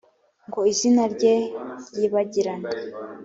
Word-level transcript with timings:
ngo 0.47 0.59
izina 0.71 1.03
rye 1.13 1.35
ryibagirane 1.93 2.71